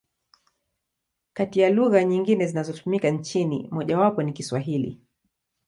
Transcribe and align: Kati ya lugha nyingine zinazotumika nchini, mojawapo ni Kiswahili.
Kati 1.33 1.59
ya 1.59 1.69
lugha 1.69 2.03
nyingine 2.03 2.45
zinazotumika 2.47 3.09
nchini, 3.09 3.67
mojawapo 3.71 4.23
ni 4.23 4.33
Kiswahili. 4.33 5.01